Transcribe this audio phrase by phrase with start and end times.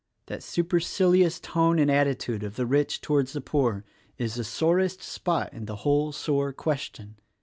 [0.25, 3.85] That supercilious tone and attitude of the rich towards the poor
[4.17, 7.19] is the sorest spot in the whole sore question.